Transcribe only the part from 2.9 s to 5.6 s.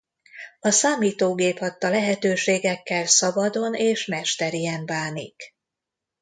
szabadon és mesterien bánik.